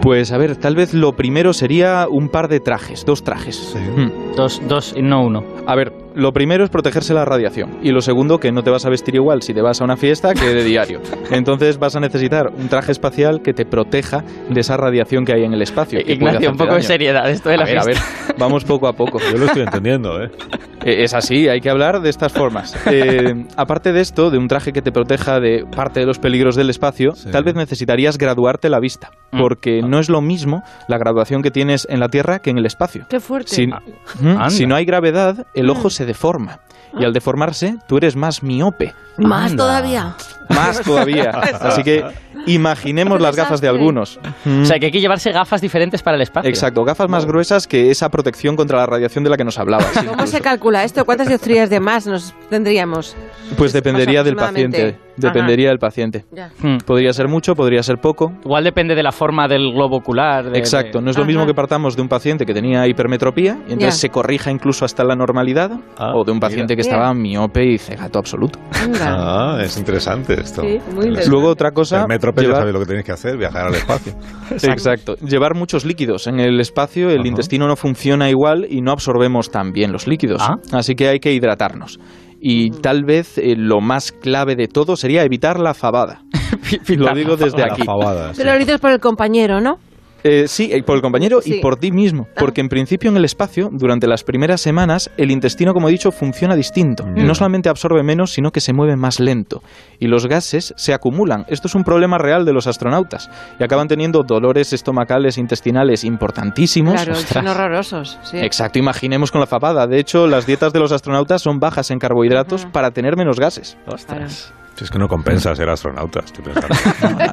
Pues 0.02 0.32
a 0.32 0.38
ver, 0.38 0.56
tal 0.56 0.74
vez 0.74 0.94
lo 0.94 1.12
primero 1.14 1.52
sería 1.52 2.08
un 2.10 2.28
par 2.28 2.48
de 2.48 2.58
trajes, 2.58 3.04
dos 3.04 3.22
trajes. 3.22 3.54
Sí. 3.72 3.78
Hmm. 3.78 4.34
Dos, 4.36 4.60
dos 4.66 4.94
y 4.96 5.02
no 5.02 5.22
uno. 5.24 5.44
A 5.66 5.76
ver, 5.76 5.92
lo 6.14 6.32
primero 6.32 6.64
es 6.64 6.70
protegerse 6.70 7.14
la 7.14 7.24
radiación 7.24 7.78
y 7.82 7.90
lo 7.90 8.00
segundo 8.00 8.38
que 8.38 8.52
no 8.52 8.62
te 8.62 8.70
vas 8.70 8.84
a 8.86 8.90
vestir 8.90 9.14
igual 9.14 9.42
si 9.42 9.52
te 9.54 9.62
vas 9.62 9.80
a 9.80 9.84
una 9.84 9.96
fiesta 9.96 10.34
que 10.34 10.46
de 10.46 10.64
diario. 10.64 11.00
Entonces 11.30 11.78
vas 11.78 11.96
a 11.96 12.00
necesitar 12.00 12.48
un 12.56 12.68
traje 12.68 12.92
espacial 12.92 13.42
que 13.42 13.52
te 13.52 13.64
proteja 13.64 14.22
de 14.50 14.60
esa 14.60 14.76
radiación 14.76 15.24
que 15.24 15.32
hay 15.34 15.44
en 15.44 15.54
el 15.54 15.62
espacio. 15.62 15.98
que 15.98 16.04
puede 16.04 16.14
Ignacio, 16.14 16.50
un 16.50 16.56
poco 16.56 16.70
de 16.70 16.76
daño. 16.78 16.86
seriedad. 16.86 17.30
Esto 17.30 17.48
de 17.50 17.56
la 17.56 17.64
A 17.64 17.66
ver, 17.66 17.78
a 17.78 17.84
ver, 17.84 17.96
fiesta. 17.96 18.34
vamos 18.38 18.64
poco 18.64 18.86
a 18.88 18.92
poco. 18.92 19.18
Yo 19.30 19.38
lo 19.38 19.46
estoy 19.46 19.62
entendiendo, 19.62 20.22
¿eh? 20.22 20.30
Eh, 20.84 21.04
Es 21.04 21.14
así, 21.14 21.48
hay 21.48 21.60
que 21.60 21.70
hablar 21.70 22.00
de 22.00 22.10
estas 22.10 22.32
formas. 22.32 22.74
Eh, 22.90 23.44
aparte 23.56 23.92
de 23.92 24.00
esto, 24.00 24.30
de 24.32 24.38
un 24.38 24.48
traje 24.48 24.72
que 24.72 24.82
te 24.82 24.90
proteja 24.90 25.38
de 25.38 25.64
parte 25.64 26.00
de 26.00 26.06
los 26.06 26.18
peligros 26.18 26.56
del 26.56 26.70
espacio, 26.70 27.12
Sí. 27.14 27.30
tal 27.30 27.44
vez 27.44 27.54
necesitarías 27.54 28.18
graduarte 28.18 28.68
la 28.68 28.80
vista, 28.80 29.10
Mm. 29.30 29.38
porque 29.38 29.80
no 29.82 30.00
es 30.00 30.08
lo 30.08 30.20
mismo 30.20 30.64
la 30.88 30.98
graduación 30.98 31.40
que 31.40 31.52
tienes 31.52 31.86
en 31.88 32.00
la 32.00 32.08
Tierra 32.08 32.40
que 32.40 32.50
en 32.50 32.58
el 32.58 32.66
espacio. 32.66 33.06
Qué 33.08 33.20
fuerte. 33.20 33.54
Si, 33.54 33.68
Ah, 33.72 33.80
anda. 34.18 34.50
Si 34.50 34.66
no 34.66 34.74
hay 34.74 34.84
gravedad, 34.84 35.46
el 35.54 35.70
ojo 35.70 35.86
Mm. 35.86 35.90
Se 36.02 36.06
deforma. 36.06 36.58
Y 36.98 37.04
al 37.04 37.12
deformarse, 37.12 37.78
tú 37.86 37.96
eres 37.96 38.16
más 38.16 38.42
miope. 38.42 38.92
Más 39.16 39.52
Anda. 39.52 39.64
todavía. 39.64 40.16
Más 40.54 40.80
todavía. 40.80 41.30
Así 41.60 41.82
que 41.82 42.04
imaginemos 42.46 43.20
las 43.20 43.36
gafas 43.36 43.60
de 43.60 43.68
algunos. 43.68 44.18
O 44.46 44.64
sea, 44.64 44.78
que 44.78 44.86
hay 44.86 44.92
que 44.92 45.00
llevarse 45.00 45.30
gafas 45.32 45.60
diferentes 45.60 46.02
para 46.02 46.16
el 46.16 46.22
espacio. 46.22 46.48
Exacto, 46.48 46.84
gafas 46.84 47.08
más 47.08 47.24
gruesas 47.26 47.66
que 47.66 47.90
esa 47.90 48.08
protección 48.10 48.56
contra 48.56 48.78
la 48.78 48.86
radiación 48.86 49.24
de 49.24 49.30
la 49.30 49.36
que 49.36 49.44
nos 49.44 49.58
hablabas. 49.58 49.86
¿Cómo 50.08 50.26
se 50.26 50.40
calcula 50.40 50.84
esto? 50.84 51.04
¿Cuántas 51.04 51.28
dioptrías 51.28 51.70
de 51.70 51.80
más 51.80 52.06
nos 52.06 52.34
tendríamos? 52.50 53.14
Pues 53.56 53.72
dependería 53.72 54.22
del 54.24 54.36
paciente. 54.36 54.98
Dependería 55.16 55.68
del 55.68 55.78
paciente. 55.78 56.24
Ya. 56.32 56.50
Hmm. 56.62 56.78
Podría 56.78 57.12
ser 57.12 57.28
mucho, 57.28 57.54
podría 57.54 57.82
ser 57.82 57.98
poco. 57.98 58.32
Igual 58.44 58.64
depende 58.64 58.94
de 58.94 59.02
la 59.02 59.12
forma 59.12 59.46
del 59.46 59.70
globo 59.72 59.96
ocular. 59.98 60.50
de- 60.50 60.58
Exacto, 60.58 61.02
no 61.02 61.10
es 61.10 61.16
lo 61.16 61.22
Ajá. 61.24 61.28
mismo 61.28 61.46
que 61.46 61.52
partamos 61.52 61.96
de 61.96 62.02
un 62.02 62.08
paciente 62.08 62.46
que 62.46 62.54
tenía 62.54 62.86
hipermetropía 62.86 63.58
y 63.68 63.74
entonces 63.74 63.94
Ya. 63.96 64.00
se 64.00 64.08
corrija 64.08 64.50
incluso 64.50 64.86
hasta 64.86 65.04
la 65.04 65.14
normalidad 65.14 65.70
Ah, 65.98 66.12
o 66.14 66.24
de 66.24 66.32
un 66.32 66.40
paciente 66.40 66.74
que 66.76 66.80
estaba 66.80 67.12
miope 67.12 67.62
y 67.64 67.78
cegato 67.78 68.18
absoluto. 68.18 68.58
Ah, 69.02 69.58
es 69.62 69.76
interesante 69.76 70.41
esto. 70.42 70.62
Sí, 70.62 70.78
muy 70.94 71.06
interesante. 71.06 71.28
Luego 71.30 71.48
otra 71.48 71.70
cosa, 71.72 72.02
El 72.02 72.08
metro 72.08 72.32
ya 72.36 72.42
llevar- 72.42 72.56
sabéis 72.58 72.74
lo 72.74 72.80
que 72.80 72.86
tenéis 72.86 73.06
que 73.06 73.12
hacer, 73.12 73.36
viajar 73.36 73.66
al 73.66 73.74
espacio. 73.74 74.12
Exacto. 74.50 75.16
Llevar 75.16 75.54
muchos 75.54 75.84
líquidos. 75.84 76.26
En 76.26 76.40
el 76.40 76.60
espacio 76.60 77.10
el 77.10 77.20
Ajá. 77.20 77.28
intestino 77.28 77.66
no 77.66 77.76
funciona 77.76 78.28
igual 78.30 78.66
y 78.68 78.80
no 78.82 78.92
absorbemos 78.92 79.50
tan 79.50 79.72
bien 79.72 79.92
los 79.92 80.06
líquidos. 80.06 80.42
Ah. 80.42 80.56
Así 80.72 80.94
que 80.94 81.08
hay 81.08 81.18
que 81.20 81.32
hidratarnos. 81.32 81.98
Y 82.40 82.70
tal 82.70 83.04
vez 83.04 83.38
eh, 83.38 83.54
lo 83.56 83.80
más 83.80 84.10
clave 84.10 84.56
de 84.56 84.66
todo 84.66 84.96
sería 84.96 85.22
evitar 85.22 85.60
la 85.60 85.74
fabada. 85.74 86.22
Lo 86.88 87.14
digo 87.14 87.36
desde 87.36 87.58
La 87.58 87.72
aquí. 87.72 87.82
fabada, 87.84 88.32
lo 88.36 88.58
dices 88.58 88.78
por 88.80 88.90
el 88.90 88.98
compañero, 89.00 89.60
¿no? 89.60 89.76
Eh, 90.24 90.46
sí, 90.48 90.70
eh, 90.72 90.82
por 90.82 90.96
el 90.96 91.02
compañero 91.02 91.40
Sí. 91.40 91.54
y 91.56 91.60
por 91.60 91.76
ti 91.76 91.90
mismo. 91.92 92.26
Ah. 92.30 92.34
Porque 92.38 92.60
en 92.60 92.68
principio 92.68 93.10
en 93.10 93.16
el 93.16 93.24
espacio, 93.24 93.68
durante 93.72 94.06
las 94.06 94.24
primeras 94.24 94.60
semanas, 94.60 95.10
el 95.16 95.30
intestino, 95.30 95.74
como 95.74 95.88
he 95.88 95.92
dicho, 95.92 96.12
funciona 96.12 96.54
distinto. 96.54 97.04
Mm. 97.06 97.26
No 97.26 97.34
solamente 97.34 97.68
absorbe 97.68 98.02
menos, 98.02 98.32
sino 98.32 98.50
que 98.52 98.60
se 98.60 98.72
mueve 98.72 98.96
más 98.96 99.20
lento. 99.20 99.62
Y 99.98 100.06
los 100.06 100.26
gases 100.26 100.74
se 100.76 100.94
acumulan. 100.94 101.44
Esto 101.48 101.68
es 101.68 101.74
un 101.74 101.84
problema 101.84 102.18
real 102.18 102.44
de 102.44 102.52
los 102.52 102.66
astronautas. 102.66 103.30
Y 103.58 103.64
acaban 103.64 103.88
teniendo 103.88 104.22
dolores 104.22 104.72
estomacales, 104.72 105.38
intestinales 105.38 106.04
importantísimos. 106.04 106.94
Claro, 106.94 107.14
son 107.14 107.48
horrorosos. 107.48 108.18
Sí. 108.22 108.38
Exacto, 108.38 108.78
imaginemos 108.78 109.30
con 109.30 109.40
la 109.40 109.46
fabada. 109.46 109.86
De 109.86 109.98
hecho, 109.98 110.26
las 110.26 110.46
dietas 110.46 110.72
de 110.72 110.80
los 110.80 110.92
astronautas 110.92 111.42
son 111.42 111.58
bajas 111.58 111.90
en 111.90 111.98
carbohidratos 111.98 112.66
para 112.66 112.90
tener 112.90 113.16
menos 113.16 113.38
gases. 113.38 113.76
Ostras. 113.86 114.52
Si 114.74 114.84
es 114.84 114.90
que 114.90 114.98
no 114.98 115.06
compensa 115.08 115.54
ser 115.54 115.68
astronauta, 115.68 116.20
estoy 116.20 116.44
pensando. 116.44 116.74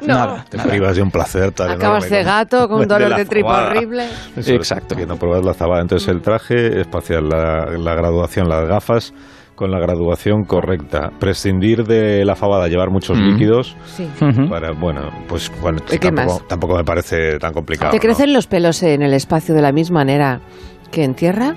No. 0.06 0.14
Nada. 0.14 0.44
Te 0.48 0.58
privas 0.58 0.96
de 0.96 1.02
un 1.02 1.10
placer 1.10 1.52
tan 1.52 1.70
Acabas 1.70 2.04
enorme 2.06 2.18
cegato 2.24 2.68
con 2.68 2.80
un 2.80 2.82
de 2.88 2.94
dolor 2.94 3.16
de 3.16 3.24
tripa 3.24 3.48
fabada. 3.48 3.70
horrible. 3.70 4.04
Eso 4.04 4.40
es, 4.40 4.48
Exacto. 4.50 4.94
Que 4.96 5.06
no 5.06 5.16
pruebas 5.16 5.44
la 5.44 5.54
zabada. 5.54 5.80
Entonces, 5.82 6.08
el 6.08 6.20
traje 6.22 6.80
espacial, 6.80 7.28
la, 7.28 7.66
la 7.78 7.94
graduación, 7.94 8.48
las 8.48 8.66
gafas 8.68 9.14
con 9.54 9.70
la 9.70 9.78
graduación 9.78 10.44
correcta. 10.44 11.10
Prescindir 11.18 11.84
de 11.84 12.24
la 12.24 12.34
fabada, 12.34 12.68
llevar 12.68 12.90
muchos 12.90 13.18
Mm. 13.18 13.22
líquidos 13.32 13.76
Sí. 13.86 14.08
Para, 14.48 14.72
bueno, 14.72 15.02
pues 15.28 15.50
bueno, 15.60 15.78
¿Y 15.90 15.98
qué 15.98 16.10
tampoco, 16.10 16.42
tampoco 16.48 16.76
me 16.76 16.84
parece 16.84 17.38
tan 17.38 17.52
complicado. 17.52 17.90
¿Te 17.90 17.98
¿no? 17.98 18.00
crecen 18.00 18.32
los 18.32 18.46
pelos 18.46 18.82
en 18.82 19.02
el 19.02 19.12
espacio 19.12 19.54
de 19.54 19.60
la 19.62 19.72
misma 19.72 20.00
manera 20.00 20.40
que 20.90 21.04
en 21.04 21.14
tierra? 21.14 21.54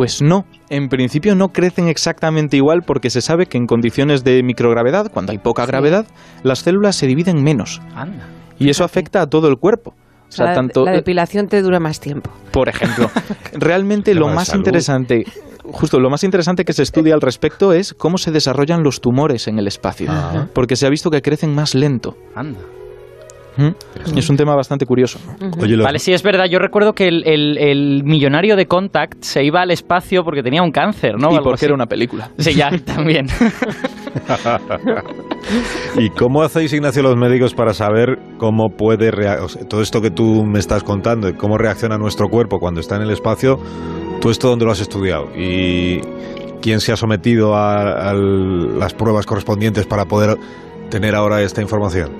Pues 0.00 0.22
no. 0.22 0.46
En 0.70 0.88
principio 0.88 1.34
no 1.34 1.48
crecen 1.48 1.86
exactamente 1.88 2.56
igual 2.56 2.80
porque 2.86 3.10
se 3.10 3.20
sabe 3.20 3.44
que 3.44 3.58
en 3.58 3.66
condiciones 3.66 4.24
de 4.24 4.42
microgravedad, 4.42 5.12
cuando 5.12 5.32
hay 5.32 5.36
poca 5.36 5.64
Sí. 5.64 5.68
gravedad, 5.68 6.06
las 6.42 6.60
células 6.60 6.96
se 6.96 7.06
dividen 7.06 7.42
menos. 7.42 7.82
Anda. 7.94 8.26
Y 8.58 8.70
eso 8.70 8.82
afecta 8.82 9.20
a 9.20 9.26
todo 9.26 9.48
el 9.48 9.58
cuerpo. 9.58 9.90
O 9.90 10.32
sea, 10.32 10.46
la, 10.46 10.54
tanto, 10.54 10.86
la 10.86 10.92
depilación 10.92 11.48
te 11.48 11.60
dura 11.60 11.80
más 11.80 12.00
tiempo. 12.00 12.30
por 12.50 12.70
ejemplo, 12.70 13.10
realmente 13.52 14.14
lo 14.14 14.28
más 14.28 14.46
salud. 14.48 14.60
interesante, 14.60 15.22
justo 15.64 16.00
lo 16.00 16.08
más 16.08 16.24
interesante 16.24 16.64
que 16.64 16.72
se 16.72 16.82
estudia 16.82 17.12
al 17.12 17.20
respecto 17.20 17.74
es 17.74 17.92
cómo 17.92 18.16
se 18.16 18.30
desarrollan 18.30 18.82
los 18.82 19.02
tumores 19.02 19.48
en 19.48 19.58
el 19.58 19.66
espacio, 19.66 20.06
Ah. 20.10 20.46
porque 20.54 20.76
se 20.76 20.86
ha 20.86 20.88
visto 20.88 21.10
que 21.10 21.20
crecen 21.20 21.54
más 21.54 21.74
lento. 21.74 22.16
Anda. 22.34 22.60
¿Mm? 23.56 24.16
Es 24.18 24.30
un 24.30 24.36
tema 24.36 24.54
bastante 24.54 24.86
curioso. 24.86 25.18
Oye, 25.60 25.76
Vale, 25.76 25.98
sí, 25.98 26.12
es 26.12 26.22
verdad. 26.22 26.46
Yo 26.46 26.58
recuerdo 26.58 26.92
que 26.94 27.08
el, 27.08 27.26
el- 27.26 27.58
el 27.58 28.04
millonario 28.04 28.56
de 28.56 28.66
Contact 28.66 29.22
se 29.22 29.44
iba 29.44 29.60
al 29.62 29.70
espacio 29.70 30.24
porque 30.24 30.42
tenía 30.42 30.62
un 30.62 30.70
cáncer, 30.72 31.18
¿no? 31.18 31.28
y 31.32 31.34
Algo 31.34 31.44
porque 31.44 31.56
así. 31.56 31.64
era 31.66 31.74
una 31.74 31.86
película. 31.86 32.30
Sí, 32.38 32.54
ya, 32.54 32.70
también. 32.84 33.26
¿Y 35.96 36.10
cómo 36.10 36.42
hacéis, 36.42 36.72
Ignacio, 36.72 37.02
los 37.02 37.16
médicos 37.16 37.54
para 37.54 37.74
saber 37.74 38.18
cómo 38.38 38.70
puede 38.70 39.10
rea- 39.10 39.42
o 39.42 39.48
sea, 39.48 39.66
todo 39.68 39.82
esto 39.82 40.00
que 40.00 40.10
tú 40.10 40.44
me 40.44 40.58
estás 40.58 40.82
contando, 40.82 41.28
y 41.28 41.32
cómo 41.34 41.58
reacciona 41.58 41.98
nuestro 41.98 42.28
cuerpo 42.28 42.60
cuando 42.60 42.80
está 42.80 42.96
en 42.96 43.02
el 43.02 43.10
espacio? 43.10 43.58
¿Tú 44.20 44.30
esto 44.30 44.48
dónde 44.48 44.64
lo 44.64 44.72
has 44.72 44.80
estudiado? 44.80 45.28
¿Y 45.36 46.00
quién 46.60 46.80
se 46.80 46.92
ha 46.92 46.96
sometido 46.96 47.56
a, 47.56 48.10
a 48.10 48.14
las 48.14 48.94
pruebas 48.94 49.26
correspondientes 49.26 49.86
para 49.86 50.04
poder 50.04 50.36
tener 50.90 51.14
ahora 51.14 51.42
esta 51.42 51.62
información? 51.62 52.10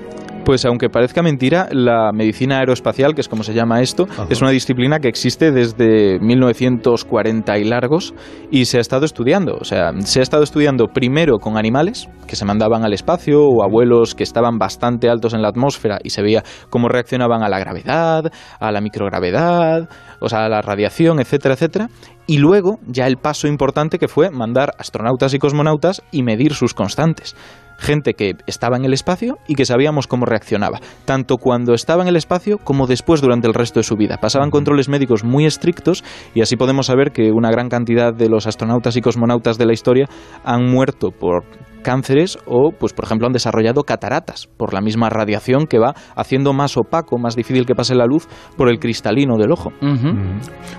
Pues 0.43 0.65
aunque 0.65 0.89
parezca 0.89 1.21
mentira, 1.21 1.69
la 1.71 2.11
medicina 2.13 2.57
aeroespacial, 2.59 3.13
que 3.13 3.21
es 3.21 3.29
como 3.29 3.43
se 3.43 3.53
llama 3.53 3.81
esto, 3.81 4.07
Ajá. 4.09 4.25
es 4.29 4.41
una 4.41 4.49
disciplina 4.49 4.99
que 4.99 5.07
existe 5.07 5.51
desde 5.51 6.19
1940 6.19 7.59
y 7.59 7.63
largos 7.63 8.15
y 8.49 8.65
se 8.65 8.79
ha 8.79 8.81
estado 8.81 9.05
estudiando. 9.05 9.55
O 9.61 9.65
sea, 9.65 9.91
se 9.99 10.19
ha 10.19 10.23
estado 10.23 10.41
estudiando 10.43 10.87
primero 10.87 11.37
con 11.37 11.57
animales 11.57 12.09
que 12.27 12.35
se 12.35 12.43
mandaban 12.45 12.83
al 12.83 12.93
espacio 12.93 13.43
o 13.43 13.63
abuelos 13.63 14.15
que 14.15 14.23
estaban 14.23 14.57
bastante 14.57 15.09
altos 15.09 15.35
en 15.35 15.43
la 15.43 15.49
atmósfera 15.49 15.99
y 16.03 16.09
se 16.09 16.23
veía 16.23 16.43
cómo 16.71 16.87
reaccionaban 16.89 17.43
a 17.43 17.49
la 17.49 17.59
gravedad, 17.59 18.31
a 18.59 18.71
la 18.71 18.81
microgravedad, 18.81 19.89
o 20.19 20.27
sea, 20.27 20.45
a 20.45 20.49
la 20.49 20.61
radiación, 20.61 21.19
etcétera, 21.19 21.53
etcétera. 21.53 21.89
Y 22.25 22.39
luego 22.39 22.79
ya 22.87 23.05
el 23.05 23.17
paso 23.17 23.47
importante 23.47 23.99
que 23.99 24.07
fue 24.07 24.31
mandar 24.31 24.73
astronautas 24.79 25.33
y 25.35 25.39
cosmonautas 25.39 26.01
y 26.11 26.23
medir 26.23 26.53
sus 26.53 26.73
constantes 26.73 27.35
gente 27.81 28.13
que 28.13 28.33
estaba 28.47 28.77
en 28.77 28.85
el 28.85 28.93
espacio 28.93 29.37
y 29.47 29.55
que 29.55 29.65
sabíamos 29.65 30.07
cómo 30.07 30.25
reaccionaba, 30.25 30.79
tanto 31.05 31.37
cuando 31.37 31.73
estaba 31.73 32.03
en 32.03 32.07
el 32.07 32.15
espacio 32.15 32.59
como 32.59 32.87
después 32.87 33.21
durante 33.21 33.47
el 33.47 33.53
resto 33.53 33.79
de 33.79 33.83
su 33.83 33.95
vida. 33.95 34.17
Pasaban 34.21 34.51
controles 34.51 34.87
médicos 34.87 35.23
muy 35.23 35.45
estrictos 35.45 36.03
y 36.35 36.41
así 36.41 36.55
podemos 36.55 36.85
saber 36.85 37.11
que 37.11 37.31
una 37.31 37.49
gran 37.51 37.67
cantidad 37.69 38.13
de 38.13 38.29
los 38.29 38.45
astronautas 38.47 38.95
y 38.95 39.01
cosmonautas 39.01 39.57
de 39.57 39.65
la 39.65 39.73
historia 39.73 40.07
han 40.45 40.65
muerto 40.71 41.09
por 41.09 41.43
cánceres 41.81 42.37
o, 42.45 42.71
pues 42.71 42.93
por 42.93 43.05
ejemplo, 43.05 43.25
han 43.25 43.33
desarrollado 43.33 43.81
cataratas 43.81 44.47
por 44.55 44.71
la 44.71 44.81
misma 44.81 45.09
radiación 45.09 45.65
que 45.65 45.79
va 45.79 45.95
haciendo 46.15 46.53
más 46.53 46.77
opaco, 46.77 47.17
más 47.17 47.35
difícil 47.35 47.65
que 47.65 47.73
pase 47.73 47.95
la 47.95 48.05
luz 48.05 48.27
por 48.55 48.69
el 48.69 48.77
cristalino 48.77 49.35
del 49.37 49.51
ojo. 49.51 49.71
Mm. 49.81 50.37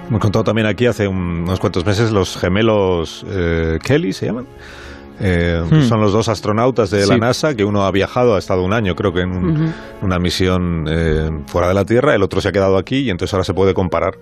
Hemos 0.09 0.21
contado 0.21 0.45
también 0.45 0.69
aquí 0.69 0.87
hace 0.87 1.09
un- 1.09 1.43
unos 1.43 1.59
cuantos 1.59 1.85
meses 1.85 2.13
los 2.13 2.37
gemelos 2.37 3.27
eh, 3.29 3.79
Kelly, 3.83 4.13
¿se 4.13 4.27
llaman? 4.27 4.47
Eh, 5.21 5.63
Hmm. 5.71 5.83
Son 5.83 6.01
los 6.01 6.13
dos 6.13 6.29
astronautas 6.29 6.91
de 6.91 7.07
la. 7.07 7.17
NASA, 7.19 7.55
que 7.55 7.65
uno 7.65 7.85
ha 7.85 7.91
viajado, 7.91 8.35
ha 8.35 8.39
estado 8.39 8.63
un 8.65 8.73
año, 8.73 8.95
creo 8.97 9.13
que 9.13 9.21
en 9.21 9.31
un- 9.33 9.75
una 10.03 10.19
misión 10.19 10.87
eh, 10.89 11.31
fuera 11.47 11.69
de 11.69 11.75
la 11.75 11.85
Tierra, 11.85 12.15
el 12.15 12.23
otro 12.23 12.41
se 12.41 12.49
ha 12.49 12.53
quedado 12.53 12.77
aquí 12.79 12.99
y 12.99 13.11
entonces 13.11 13.33
ahora 13.35 13.45
se 13.45 13.55
puede 13.55 13.75
comparar 13.75 14.15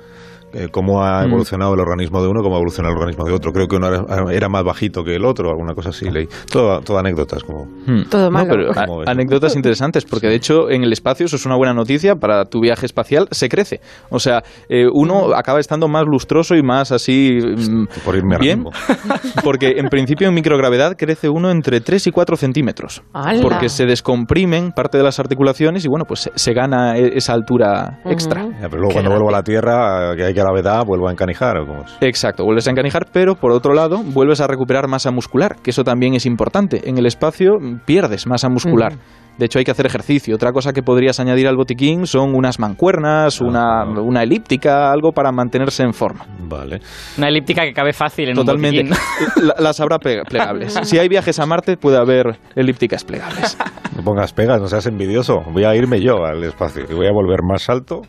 eh, 0.52 0.68
cómo 0.70 1.02
ha 1.04 1.22
Mm. 1.22 1.28
evolucionado 1.28 1.74
el 1.74 1.80
organismo 1.80 2.22
de 2.22 2.28
uno, 2.28 2.42
cómo 2.42 2.54
ha 2.54 2.58
evolucionado 2.58 2.92
el 2.94 2.98
organismo 2.98 3.24
de 3.24 3.32
otro. 3.32 3.52
Creo 3.52 3.66
que 3.68 3.76
uno 3.76 3.88
era, 3.88 4.32
era 4.32 4.48
más 4.48 4.64
bajito 4.64 5.02
que 5.04 5.14
el 5.16 5.24
otro, 5.24 5.48
alguna 5.50 5.74
cosa 5.74 5.90
así. 5.90 6.10
Leí. 6.10 6.26
Todo, 6.50 6.80
todo 6.80 6.98
anécdotas 6.98 7.42
como... 7.44 7.64
Hmm. 7.86 8.04
Todo 8.10 8.24
No, 8.24 8.30
malo. 8.30 8.48
pero 8.50 8.70
a- 8.72 9.10
anécdotas 9.10 9.54
interesantes, 9.56 10.04
porque 10.04 10.26
de 10.28 10.34
hecho 10.36 10.70
en 10.70 10.82
el 10.84 10.92
espacio 10.92 11.26
eso 11.26 11.36
es 11.36 11.46
una 11.46 11.56
buena 11.56 11.72
noticia 11.74 12.16
para 12.16 12.44
tu 12.44 12.60
viaje 12.60 12.86
espacial, 12.86 13.28
se 13.30 13.48
crece. 13.48 13.80
O 14.10 14.18
sea, 14.18 14.42
eh, 14.68 14.86
uno 14.92 15.34
acaba 15.34 15.60
estando 15.60 15.88
más 15.88 16.04
lustroso 16.06 16.54
y 16.56 16.62
más 16.62 16.92
así 16.92 17.38
mm, 17.42 17.84
Por 18.04 18.16
irme 18.16 18.38
bien, 18.38 18.64
porque 19.44 19.74
en 19.78 19.88
principio 19.88 20.28
en 20.28 20.34
microgravedad 20.34 20.96
crece 20.96 21.28
uno 21.28 21.50
entre 21.50 21.80
3 21.80 22.06
y 22.08 22.10
4 22.10 22.36
centímetros, 22.36 23.02
¡Hala! 23.12 23.40
porque 23.42 23.68
se 23.68 23.86
descomprimen 23.86 24.72
parte 24.72 24.98
de 24.98 25.04
las 25.04 25.18
articulaciones 25.20 25.84
y 25.84 25.88
bueno, 25.88 26.04
pues 26.06 26.20
se, 26.20 26.30
se 26.34 26.52
gana 26.52 26.96
e- 26.96 27.16
esa 27.16 27.32
altura 27.34 28.00
extra. 28.04 28.44
Ya, 28.60 28.68
pero 28.68 28.78
luego 28.82 28.88
Qué 28.88 28.94
cuando 28.94 29.10
vuelvo 29.10 29.28
a 29.28 29.32
la 29.32 29.38
grande. 29.38 29.50
Tierra, 29.50 30.16
que 30.16 30.24
hay 30.24 30.34
gravedad, 30.44 30.84
vuelvo 30.84 31.08
a 31.08 31.12
encanijar 31.12 31.56
o 31.58 31.66
cómo 31.66 31.82
es. 31.84 31.96
Exacto, 32.00 32.44
vuelves 32.44 32.66
a 32.68 32.70
encanijar, 32.70 33.06
pero 33.12 33.34
por 33.34 33.52
otro 33.52 33.74
lado 33.74 33.98
vuelves 34.04 34.40
a 34.40 34.46
recuperar 34.46 34.88
masa 34.88 35.10
muscular, 35.10 35.56
que 35.62 35.70
eso 35.70 35.84
también 35.84 36.14
es 36.14 36.26
importante. 36.26 36.88
En 36.88 36.98
el 36.98 37.06
espacio 37.06 37.52
mm, 37.60 37.80
pierdes 37.86 38.26
masa 38.26 38.48
muscular. 38.48 38.94
De 39.38 39.46
hecho, 39.46 39.58
hay 39.58 39.64
que 39.64 39.70
hacer 39.70 39.86
ejercicio. 39.86 40.34
Otra 40.34 40.52
cosa 40.52 40.72
que 40.74 40.82
podrías 40.82 41.18
añadir 41.18 41.48
al 41.48 41.56
botiquín 41.56 42.06
son 42.06 42.34
unas 42.34 42.58
mancuernas, 42.58 43.40
una, 43.40 43.82
Ajá. 43.84 44.00
una 44.02 44.22
elíptica, 44.22 44.92
algo 44.92 45.12
para 45.12 45.32
mantenerse 45.32 45.82
en 45.82 45.94
forma. 45.94 46.26
Vale. 46.40 46.80
Una 47.16 47.28
elíptica 47.28 47.62
que 47.62 47.72
cabe 47.72 47.94
fácil 47.94 48.28
en 48.28 48.34
Totalmente. 48.34 48.82
un 48.82 48.88
botiquín. 48.90 49.00
La- 49.48 49.54
Las 49.58 49.80
habrá 49.80 49.98
plegables. 49.98 50.74
Si 50.82 50.98
hay 50.98 51.08
viajes 51.08 51.38
a 51.38 51.46
Marte, 51.46 51.78
puede 51.78 51.96
haber 51.96 52.38
elípticas 52.54 53.02
plegables. 53.04 53.56
No 53.96 54.02
pongas 54.04 54.34
pegas, 54.34 54.60
no 54.60 54.66
seas 54.66 54.84
envidioso. 54.86 55.40
Voy 55.50 55.64
a 55.64 55.74
irme 55.74 56.00
yo 56.02 56.22
al 56.24 56.44
espacio 56.44 56.84
y 56.90 56.92
voy 56.94 57.06
a 57.06 57.12
volver 57.12 57.38
más 57.42 57.70
alto. 57.70 58.02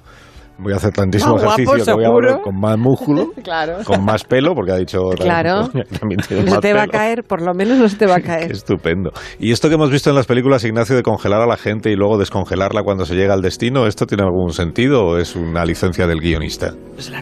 Voy 0.61 0.73
a 0.73 0.75
hacer 0.75 0.91
tantísimo 0.91 1.33
Más 1.33 1.43
guapo, 1.43 1.61
ejercicio 1.61 1.85
que 1.85 1.97
voy 1.97 2.05
a 2.05 2.09
volver 2.09 2.41
con 2.41 2.59
más 2.59 2.77
músculo, 2.77 3.27
Claro. 3.43 3.77
con 3.85 4.03
más 4.05 4.23
pelo, 4.23 4.53
porque 4.53 4.71
ha 4.71 4.77
dicho 4.77 4.99
Claro. 5.17 5.67
también 5.99 6.19
No 6.29 6.51
más 6.51 6.59
te 6.59 6.73
va 6.73 6.83
a 6.83 6.87
caer, 6.87 7.23
por 7.23 7.41
lo 7.41 7.53
menos 7.53 7.77
no 7.79 7.89
se 7.89 7.97
te 7.97 8.05
va 8.05 8.15
a 8.15 8.19
Qué 8.19 8.23
caer. 8.27 8.51
estupendo. 8.51 9.11
Y 9.39 9.51
esto 9.51 9.69
que 9.69 9.75
hemos 9.75 9.89
visto 9.91 10.09
en 10.09 10.15
las 10.15 10.25
películas, 10.27 10.63
Ignacio, 10.63 10.95
de 10.95 11.03
congelar 11.03 11.41
a 11.41 11.47
la 11.47 11.57
gente 11.57 11.91
y 11.91 11.95
luego 11.95 12.17
descongelarla 12.17 12.83
cuando 12.83 13.05
se 13.05 13.15
llega 13.15 13.33
al 13.33 13.41
destino, 13.41 13.87
¿esto 13.87 14.05
tiene 14.05 14.23
algún 14.23 14.51
sentido 14.53 15.03
o 15.05 15.17
es 15.17 15.35
una 15.35 15.65
licencia 15.65 16.05
del 16.07 16.19
guionista? 16.19 16.73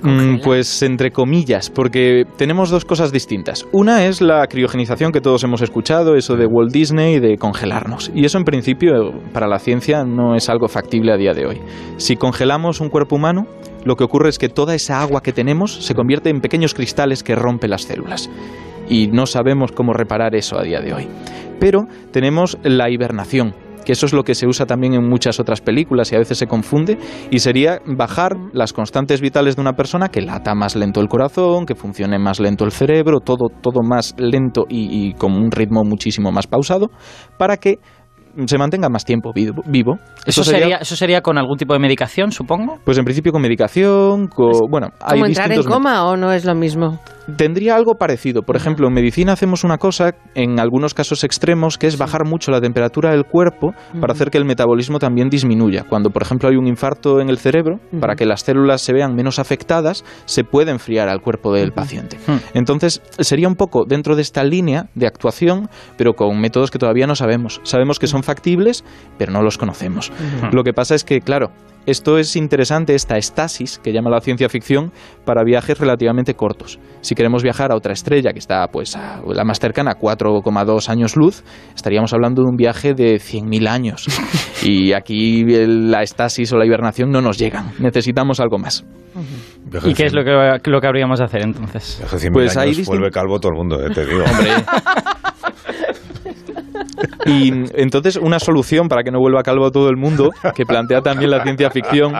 Mm, 0.04 0.40
Pues 0.44 0.82
entre 0.84 1.12
comillas, 1.12 1.70
porque 1.70 2.24
tenemos 2.38 2.70
dos 2.70 2.84
cosas 2.86 3.12
distintas. 3.12 3.66
Una 3.72 4.06
es 4.06 4.22
la 4.22 4.46
criogenización 4.48 5.12
que 5.12 5.22
todos 5.22 5.44
hemos 5.44 5.62
escuchado, 5.62 6.16
eso 6.16 6.36
de 6.36 6.46
Walt 6.46 6.72
Disney, 6.74 7.20
de 7.20 7.38
congelarnos. 7.38 8.12
Y 8.14 8.26
eso 8.26 8.38
en 8.38 8.44
principio 8.44 9.12
para 9.34 9.48
la 9.48 9.60
ciencia 9.60 10.04
no 10.04 10.36
es 10.36 10.50
algo 10.50 10.68
factible 10.68 11.14
a 11.14 11.18
día 11.18 11.34
de 11.34 11.46
hoy. 11.46 11.62
Si 11.98 12.16
congelamos 12.18 12.82
un 12.82 12.90
cuerpo 12.90 13.16
humano, 13.16 13.29
lo 13.86 13.96
que 13.96 14.04
ocurre 14.04 14.30
es 14.30 14.38
que 14.38 14.50
toda 14.50 14.76
esa 14.76 15.02
agua 15.02 15.22
que 15.22 15.34
tenemos 15.34 15.74
se 15.86 15.96
convierte 15.96 16.30
en 16.30 16.42
pequeños 16.42 16.74
cristales 16.74 17.24
que 17.24 17.36
rompen 17.36 17.72
las 17.72 17.84
células. 17.84 18.30
Y 18.90 19.08
no 19.08 19.26
sabemos 19.26 19.72
cómo 19.72 19.94
reparar 19.94 20.36
eso 20.36 20.58
a 20.58 20.64
día 20.64 20.82
de 20.82 20.94
hoy. 20.94 21.08
Pero 21.60 21.86
tenemos 22.12 22.58
la 22.64 22.90
hibernación, 22.90 23.54
que 23.86 23.94
eso 23.94 24.06
es 24.06 24.14
lo 24.14 24.24
que 24.24 24.36
se 24.36 24.48
usa 24.48 24.66
también 24.66 24.94
en 24.94 25.08
muchas 25.08 25.40
otras 25.40 25.62
películas 25.62 26.12
y 26.12 26.16
a 26.16 26.20
veces 26.20 26.38
se 26.38 26.48
confunde, 26.48 26.98
y 27.30 27.40
sería 27.40 27.80
bajar 27.86 28.36
las 28.54 28.74
constantes 28.74 29.22
vitales 29.22 29.56
de 29.56 29.62
una 29.62 29.74
persona 29.74 30.10
que 30.10 30.22
lata 30.22 30.56
más 30.56 30.76
lento 30.76 31.02
el 31.02 31.08
corazón, 31.08 31.66
que 31.66 31.76
funcione 31.76 32.18
más 32.18 32.40
lento 32.40 32.66
el 32.66 32.72
cerebro, 32.72 33.20
todo, 33.20 33.50
todo 33.62 33.82
más 33.84 34.16
lento 34.18 34.66
y, 34.70 35.10
y 35.10 35.14
con 35.14 35.34
un 35.34 35.52
ritmo 35.52 35.84
muchísimo 35.84 36.32
más 36.32 36.48
pausado, 36.48 36.88
para 37.38 37.58
que 37.58 37.80
se 38.46 38.58
mantenga 38.58 38.90
más 38.90 39.06
tiempo 39.06 39.32
vivo. 39.34 39.62
vivo. 39.66 39.98
Eso 40.26 40.44
sería, 40.44 40.78
eso 40.78 40.96
sería 40.96 41.22
con 41.22 41.38
algún 41.38 41.58
tipo 41.58 41.74
de 41.74 41.80
medicación, 41.80 42.32
supongo. 42.32 42.80
Pues 42.84 42.98
en 42.98 43.06
principio 43.06 43.32
con 43.32 43.42
medicación, 43.42 44.28
con, 44.28 44.70
bueno, 44.70 44.90
hay 45.02 45.20
¿Cómo 45.20 45.26
entrar 45.26 45.52
en 45.52 45.64
coma 45.64 46.06
o 46.06 46.18
no 46.18 46.32
es 46.32 46.46
lo 46.46 46.56
mismo? 46.56 47.00
Tendría 47.38 47.76
algo 47.76 47.96
parecido. 47.96 48.44
Por 48.44 48.56
ejemplo, 48.56 48.88
en 48.88 48.94
medicina 48.94 49.34
hacemos 49.34 49.64
una 49.64 49.78
cosa, 49.78 50.16
en 50.36 50.60
algunos 50.60 50.94
casos 50.94 51.24
extremos, 51.24 51.78
que 51.78 51.88
es 51.88 51.98
bajar 51.98 52.26
mucho 52.26 52.52
la 52.52 52.62
temperatura 52.62 53.12
del 53.12 53.26
cuerpo 53.26 53.74
para 54.00 54.14
hacer 54.14 54.30
que 54.30 54.38
el 54.38 54.46
metabolismo 54.46 55.00
también 55.00 55.30
disminuya. 55.30 55.84
Cuando, 55.84 56.10
por 56.10 56.22
ejemplo, 56.22 56.50
hay 56.50 56.56
un 56.56 56.68
infarto 56.68 57.20
en 57.20 57.30
el 57.30 57.38
cerebro, 57.38 57.80
para 58.00 58.16
que 58.16 58.26
las 58.26 58.42
células 58.42 58.82
se 58.82 58.94
vean 58.94 59.16
menos 59.16 59.40
afectadas, 59.40 60.04
se 60.26 60.44
puede 60.44 60.72
enfriar 60.72 61.10
al 61.10 61.22
cuerpo 61.22 61.54
del 61.54 61.72
paciente. 61.72 62.18
Entonces, 62.54 63.02
sería 63.20 63.48
un 63.48 63.56
poco 63.56 63.86
dentro 63.88 64.16
de 64.16 64.22
esta 64.22 64.44
línea 64.44 64.90
de 64.96 65.08
actuación, 65.08 65.70
pero 65.98 66.14
con 66.14 66.40
métodos 66.40 66.72
que 66.72 66.80
todavía 66.80 67.08
no 67.08 67.16
sabemos. 67.16 67.62
Sabemos 67.64 68.00
que 68.00 68.08
son 68.08 68.24
factibles, 68.24 68.84
pero 69.18 69.32
no 69.32 69.42
los 69.42 69.58
conocemos. 69.58 70.12
Lo 70.52 70.64
que 70.64 70.74
pasa 70.74 70.96
es 70.96 71.04
que, 71.04 71.22
claro, 71.22 71.52
esto 71.86 72.18
es 72.20 72.36
interesante, 72.36 72.94
esta 72.94 73.18
estasis 73.18 73.80
que 73.80 73.94
llama 73.94 74.10
la 74.10 74.22
ciencia 74.22 74.50
ficción, 74.50 74.92
para 75.26 75.44
viajes 75.44 75.80
relativamente 75.80 76.36
cortos. 76.36 76.80
Queremos 77.20 77.44
viajar 77.44 77.74
a 77.74 77.76
otra 77.76 77.92
estrella 77.92 78.32
que 78.32 78.40
está, 78.40 78.66
pues, 78.70 78.96
a- 78.96 79.20
la 79.28 79.44
más 79.44 79.60
cercana, 79.60 79.96
4,2 80.00 80.88
años 80.88 81.18
luz, 81.18 81.44
estaríamos 81.76 82.14
hablando 82.14 82.44
de 82.44 82.48
un 82.48 82.56
viaje 82.56 82.94
de 82.94 83.20
100.000 83.20 83.68
años. 83.68 84.08
y 84.64 84.94
aquí 84.94 85.42
el- 85.42 85.92
la 85.92 86.02
estasis 86.02 86.54
o 86.54 86.58
la 86.58 86.66
hibernación 86.66 87.12
no 87.12 87.20
nos 87.20 87.38
llegan. 87.38 87.74
Necesitamos 87.80 88.40
algo 88.40 88.58
más. 88.58 88.86
Viaje 89.70 89.90
¿Y 89.90 89.94
qué 89.96 90.06
es 90.06 90.14
lo 90.14 90.24
que, 90.24 90.32
lo 90.72 90.80
que 90.80 90.88
habríamos 90.88 91.20
de 91.20 91.26
hacer 91.26 91.42
entonces? 91.44 91.98
Viaje 92.00 92.16
de 92.16 92.22
100.000 92.22 92.32
Pues 92.32 92.56
hay 92.56 92.70
años, 92.70 92.88
vuelve 92.88 93.10
calvo 93.12 93.38
todo 93.38 93.52
el 93.52 93.58
mundo, 93.58 93.86
eh, 93.86 93.90
te 93.94 94.06
digo. 94.06 94.24
Hombre. 94.24 94.52
Y 97.26 97.52
entonces 97.76 98.18
una 98.18 98.40
solución 98.40 98.88
para 98.88 99.04
que 99.04 99.12
no 99.12 99.20
vuelva 99.20 99.44
calvo 99.44 99.72
todo 99.72 99.90
el 99.90 99.98
mundo, 99.98 100.32
que 100.56 100.66
plantea 100.66 101.02
también 101.02 101.30
la 101.32 101.44
ciencia 101.44 101.70
ficción, 101.70 102.14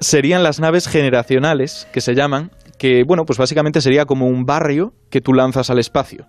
serían 0.00 0.42
las 0.42 0.58
naves 0.60 0.88
generacionales, 0.88 1.86
que 1.92 2.00
se 2.00 2.14
llaman, 2.14 2.50
que 2.78 3.04
bueno, 3.04 3.26
pues 3.26 3.38
básicamente 3.38 3.80
sería 3.80 4.06
como 4.06 4.26
un 4.26 4.46
barrio 4.46 4.94
que 5.10 5.20
tú 5.20 5.34
lanzas 5.34 5.70
al 5.70 5.78
espacio. 5.78 6.26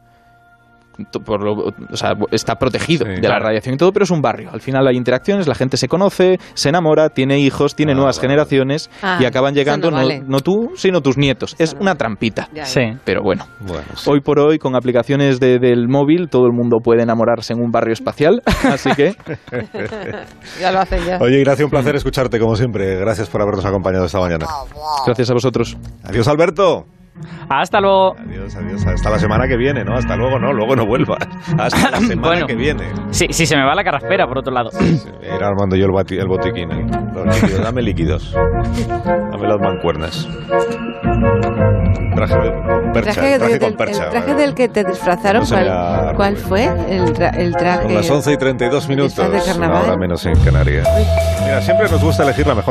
Por 1.25 1.43
lo- 1.43 1.73
o 1.91 1.95
sea, 1.95 2.13
está 2.31 2.55
protegido 2.55 3.05
Sí, 3.05 3.21
de 3.21 3.27
la 3.27 3.39
radiación 3.39 3.75
y 3.75 3.77
todo, 3.77 3.91
pero 3.91 4.03
es 4.03 4.11
un 4.11 4.21
barrio. 4.21 4.49
Al 4.51 4.61
final 4.61 4.87
hay 4.87 4.95
interacciones, 4.97 5.47
la 5.47 5.55
gente 5.55 5.77
se 5.77 5.87
conoce, 5.87 6.37
se 6.53 6.69
enamora, 6.69 7.09
tiene 7.09 7.39
hijos, 7.39 7.75
tiene 7.75 7.93
Ah, 7.93 7.95
nuevas 7.95 8.17
vale. 8.17 8.27
generaciones 8.29 8.89
Ah, 9.01 9.17
y 9.21 9.25
acaban 9.25 9.53
eso 9.53 9.59
llegando 9.59 9.91
no 9.91 9.97
no, 9.97 10.03
vale. 10.03 10.23
no 10.25 10.39
tú, 10.41 10.71
sino 10.75 11.01
tus 11.01 11.17
nietos. 11.17 11.55
Es 11.59 11.75
una 11.79 11.95
trampita. 11.95 12.47
Ya, 12.53 12.63
ya. 12.63 12.65
Sí. 12.65 12.81
Pero 13.05 13.21
bueno, 13.23 13.45
Bueno, 13.59 13.83
sí. 13.95 14.09
Hoy 14.09 14.21
por 14.21 14.39
hoy, 14.39 14.57
con 14.59 14.75
aplicaciones 14.75 15.39
de- 15.39 15.59
del 15.59 15.87
móvil, 15.87 16.29
todo 16.29 16.45
el 16.45 16.53
mundo 16.53 16.77
puede 16.83 17.03
enamorarse 17.03 17.53
en 17.53 17.59
un 17.61 17.71
barrio 17.71 17.93
espacial. 17.93 18.41
Así 18.63 18.89
que, 18.95 19.13
Ya 20.61 20.71
lo 20.71 20.79
hacen 20.79 21.03
ya. 21.05 21.17
Oye, 21.21 21.39
Ignacio, 21.39 21.65
un 21.65 21.71
placer 21.71 21.95
escucharte 21.95 22.39
como 22.39 22.55
siempre. 22.55 22.95
Gracias 22.97 23.29
por 23.29 23.41
habernos 23.41 23.65
acompañado 23.65 24.05
esta 24.05 24.19
mañana. 24.19 24.45
gracias 25.05 25.29
a 25.29 25.33
vosotros. 25.33 25.77
Adiós, 26.03 26.27
Alberto. 26.27 26.85
Hasta 27.49 27.79
luego. 27.81 28.15
Adiós, 28.17 28.55
adiós. 28.55 28.85
Hasta 28.85 29.09
la 29.09 29.19
semana 29.19 29.47
que 29.47 29.57
viene, 29.57 29.83
¿no? 29.83 29.95
Hasta 29.95 30.15
luego, 30.15 30.39
no, 30.39 30.53
luego 30.53 30.75
no 30.75 30.85
vuelvas. 30.85 31.19
Hasta 31.57 31.91
la 31.91 31.97
semana 31.99 32.27
Bueno. 32.29 32.47
que 32.47 32.55
viene. 32.55 32.83
Sí, 33.11 33.27
sí, 33.31 33.45
se 33.45 33.55
me 33.57 33.63
va 33.63 33.73
la 33.75 33.83
carraspera, 33.83 34.27
por 34.27 34.37
otro 34.39 34.53
lado. 34.53 34.69
Era 35.21 35.47
armando 35.47 35.75
yo 35.75 35.85
el, 35.85 35.91
bati- 35.91 36.19
el 36.19 36.27
botiquín. 36.27 36.71
¿eh? 36.71 36.85
Los 37.13 37.41
líquidos, 37.41 37.63
dame 37.63 37.81
líquidos. 37.81 38.33
Dame 38.33 39.47
las 39.47 39.59
mancuernas. 39.59 40.27
Traje 42.15 42.35
de 42.35 42.51
con 42.51 42.91
percha, 42.93 43.11
Traje 43.13 43.37
traje 43.37 43.51
del- 43.53 43.59
con 43.59 43.69
el 43.69 43.75
percha. 43.77 44.09
traje 44.09 44.35
del 44.35 44.53
que 44.55 44.67
te 44.67 44.83
disfrazaron, 44.83 45.43
No 45.43 45.47
¿cuál, 45.49 46.15
cuál 46.15 46.37
fue? 46.37 46.63
El, 46.65 47.13
tra- 47.13 47.35
el 47.37 47.53
traje. 47.55 47.83
Son 47.83 47.93
las 47.95 48.09
11 48.09 48.33
y 48.33 48.37
32 48.37 48.89
el 48.89 48.95
disfraz 48.97 49.27
minutos. 49.29 49.45
de 49.45 49.51
carnaval. 49.51 49.77
Una 49.83 49.87
hora 49.93 49.97
menos 49.97 50.25
en 50.25 50.33
Canarias. 50.43 50.87
Mira, 51.43 51.61
siempre 51.61 51.89
nos 51.89 52.03
gusta 52.03 52.23
elegir 52.23 52.45
la 52.47 52.55
mejor 52.55 52.67